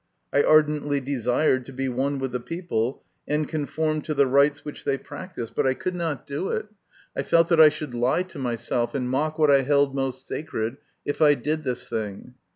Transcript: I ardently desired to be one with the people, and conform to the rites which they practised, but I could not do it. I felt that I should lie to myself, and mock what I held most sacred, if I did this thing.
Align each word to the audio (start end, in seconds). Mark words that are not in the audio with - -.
I 0.33 0.41
ardently 0.41 0.99
desired 0.99 1.63
to 1.67 1.71
be 1.73 1.87
one 1.87 2.17
with 2.17 2.31
the 2.31 2.39
people, 2.39 3.03
and 3.27 3.47
conform 3.47 4.01
to 4.01 4.15
the 4.15 4.25
rites 4.25 4.65
which 4.65 4.83
they 4.83 4.97
practised, 4.97 5.53
but 5.53 5.67
I 5.67 5.75
could 5.75 5.93
not 5.93 6.25
do 6.25 6.47
it. 6.49 6.65
I 7.15 7.21
felt 7.21 7.49
that 7.49 7.61
I 7.61 7.69
should 7.69 7.93
lie 7.93 8.23
to 8.23 8.39
myself, 8.39 8.95
and 8.95 9.07
mock 9.07 9.37
what 9.37 9.51
I 9.51 9.61
held 9.61 9.93
most 9.93 10.25
sacred, 10.27 10.77
if 11.05 11.21
I 11.21 11.35
did 11.35 11.63
this 11.63 11.87
thing. 11.87 12.33